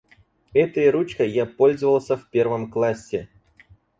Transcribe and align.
Этой 0.55 0.89
ручкой 0.89 1.29
я 1.29 1.45
пользовался 1.45 2.17
в 2.17 2.27
первом 2.31 2.71
классе. 2.71 3.29